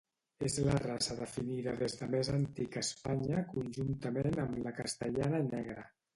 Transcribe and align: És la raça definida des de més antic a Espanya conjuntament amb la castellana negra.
És 0.45 0.53
la 0.67 0.77
raça 0.85 1.17
definida 1.19 1.73
des 1.81 1.97
de 1.99 2.07
més 2.15 2.31
antic 2.39 2.79
a 2.79 2.83
Espanya 2.87 3.45
conjuntament 3.53 4.43
amb 4.47 4.59
la 4.67 4.75
castellana 4.81 5.45
negra. 5.55 5.89